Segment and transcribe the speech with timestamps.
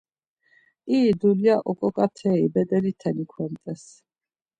[0.95, 3.83] İri dulya oǩoǩateri bedelite ikomt̆es.